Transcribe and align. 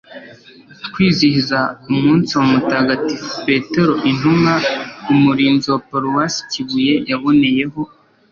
kwizihiza 0.93 1.59
umunsi 1.91 2.31
wa 2.37 2.45
mutagatifu 2.51 3.29
petero 3.47 3.93
intumwa, 4.09 4.53
umurinzi 5.13 5.65
wa 5.73 5.79
paruwasi 5.89 6.39
kibuye. 6.51 6.93
yaboneyeho 7.09 7.81